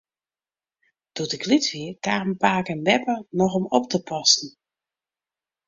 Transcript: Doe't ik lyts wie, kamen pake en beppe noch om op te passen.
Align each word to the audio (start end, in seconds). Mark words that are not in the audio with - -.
Doe't 1.13 1.33
ik 1.37 1.45
lyts 1.49 1.69
wie, 1.73 1.89
kamen 2.05 2.35
pake 2.43 2.71
en 2.75 2.83
beppe 2.87 3.13
noch 3.37 3.53
om 3.59 3.65
op 3.77 3.85
te 3.89 3.99
passen. 4.09 4.49